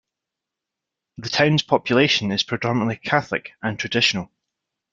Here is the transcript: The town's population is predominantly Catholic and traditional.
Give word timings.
The 1.19 1.29
town's 1.29 1.61
population 1.61 2.31
is 2.31 2.41
predominantly 2.41 2.95
Catholic 2.97 3.51
and 3.61 3.77
traditional. 3.77 4.31